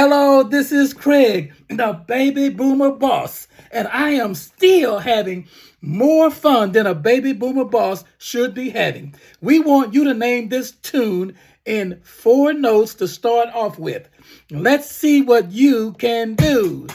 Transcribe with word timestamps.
Hello, 0.00 0.44
this 0.44 0.70
is 0.70 0.94
Craig, 0.94 1.52
the 1.66 1.92
baby 2.06 2.50
boomer 2.50 2.92
boss, 2.92 3.48
and 3.72 3.88
I 3.88 4.10
am 4.10 4.36
still 4.36 5.00
having 5.00 5.48
more 5.80 6.30
fun 6.30 6.70
than 6.70 6.86
a 6.86 6.94
baby 6.94 7.32
boomer 7.32 7.64
boss 7.64 8.04
should 8.16 8.54
be 8.54 8.70
having. 8.70 9.16
We 9.40 9.58
want 9.58 9.94
you 9.94 10.04
to 10.04 10.14
name 10.14 10.50
this 10.50 10.70
tune 10.70 11.36
in 11.66 12.00
four 12.04 12.52
notes 12.52 12.94
to 12.94 13.08
start 13.08 13.48
off 13.52 13.76
with. 13.76 14.08
Let's 14.52 14.88
see 14.88 15.22
what 15.22 15.50
you 15.50 15.94
can 15.94 16.36
do. 16.36 16.86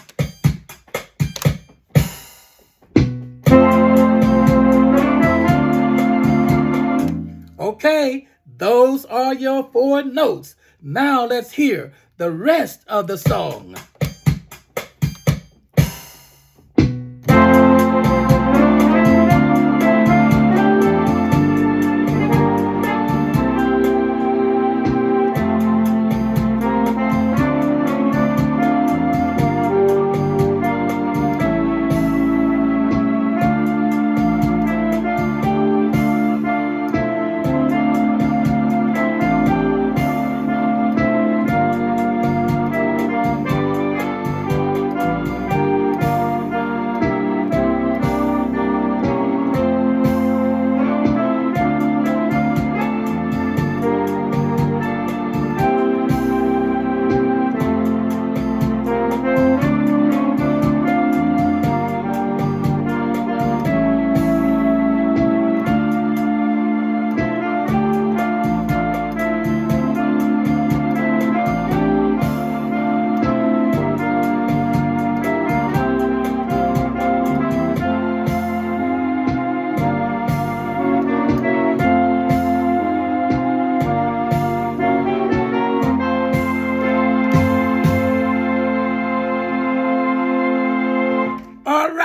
Okay, 7.73 8.27
those 8.45 9.03
are 9.05 9.33
your 9.33 9.63
four 9.63 10.03
notes. 10.03 10.53
Now 10.79 11.25
let's 11.25 11.53
hear 11.53 11.91
the 12.17 12.29
rest 12.29 12.81
of 12.87 13.07
the 13.07 13.17
song. 13.17 13.75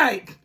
Right. 0.08 0.36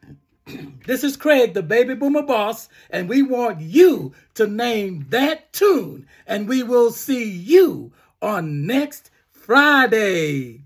This 0.85 1.05
is 1.05 1.15
Craig, 1.15 1.53
the 1.53 1.63
baby 1.63 1.95
boomer 1.95 2.23
boss, 2.23 2.67
and 2.89 3.07
we 3.07 3.21
want 3.21 3.61
you 3.61 4.13
to 4.33 4.45
name 4.45 5.05
that 5.09 5.53
tune, 5.53 6.05
and 6.27 6.49
we 6.49 6.61
will 6.63 6.91
see 6.91 7.23
you 7.31 7.93
on 8.21 8.67
next 8.67 9.09
Friday. 9.31 10.62